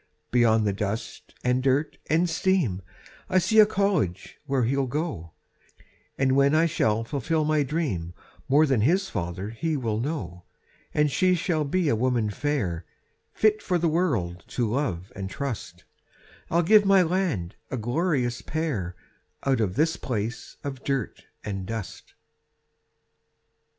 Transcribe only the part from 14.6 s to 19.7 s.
love and trust I'll give my land a glorious pair Out